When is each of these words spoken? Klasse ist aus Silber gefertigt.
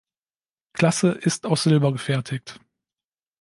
Klasse 0.73 1.11
ist 1.11 1.45
aus 1.45 1.61
Silber 1.61 1.91
gefertigt. 1.91 2.59